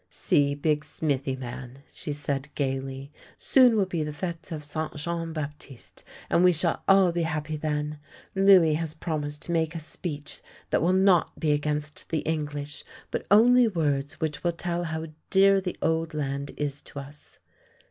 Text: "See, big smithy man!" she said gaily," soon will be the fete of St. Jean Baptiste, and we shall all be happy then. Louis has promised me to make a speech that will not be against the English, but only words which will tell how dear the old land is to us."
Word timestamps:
"See, 0.09 0.55
big 0.55 0.83
smithy 0.83 1.35
man!" 1.35 1.83
she 1.93 2.11
said 2.11 2.47
gaily," 2.55 3.11
soon 3.37 3.75
will 3.75 3.85
be 3.85 4.01
the 4.03 4.11
fete 4.11 4.51
of 4.51 4.63
St. 4.63 4.95
Jean 4.95 5.31
Baptiste, 5.31 6.03
and 6.27 6.43
we 6.43 6.51
shall 6.51 6.81
all 6.87 7.11
be 7.11 7.21
happy 7.21 7.55
then. 7.55 7.99
Louis 8.33 8.73
has 8.73 8.95
promised 8.95 9.41
me 9.43 9.45
to 9.45 9.51
make 9.51 9.75
a 9.75 9.79
speech 9.79 10.41
that 10.71 10.81
will 10.81 10.91
not 10.91 11.39
be 11.39 11.51
against 11.51 12.09
the 12.09 12.21
English, 12.21 12.83
but 13.11 13.27
only 13.29 13.67
words 13.67 14.15
which 14.19 14.43
will 14.43 14.53
tell 14.53 14.85
how 14.85 15.05
dear 15.29 15.61
the 15.61 15.77
old 15.83 16.15
land 16.15 16.49
is 16.57 16.81
to 16.81 16.97
us." 16.97 17.37